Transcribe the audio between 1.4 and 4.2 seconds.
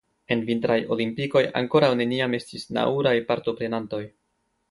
ankoraŭ neniam estis nauraj partoprenantoj.